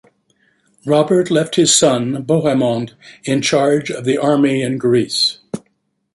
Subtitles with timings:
[0.83, 5.37] Robert left his son Bohemond in charge of the army in Greece.